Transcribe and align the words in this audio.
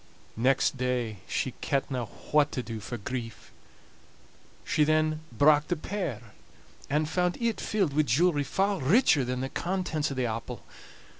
Next 0.35 0.77
day 0.77 1.17
she 1.27 1.51
kentna 1.61 2.05
what 2.31 2.51
to 2.53 2.63
do 2.63 2.79
for 2.79 2.97
grief. 2.97 3.51
She 4.65 4.83
then 4.83 5.19
brak 5.31 5.67
the 5.67 5.75
pear, 5.75 6.31
and 6.89 7.07
found 7.07 7.37
it 7.39 7.61
filled 7.61 7.93
wi' 7.95 8.01
jewelry 8.01 8.43
far 8.43 8.79
richer 8.81 9.23
than 9.23 9.41
the 9.41 9.49
contents 9.49 10.11
o' 10.11 10.15
the 10.15 10.25
apple. 10.25 10.63